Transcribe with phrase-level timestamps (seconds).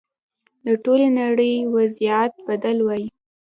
[0.65, 3.03] د ټولې نړۍ وضعیت بدل وای.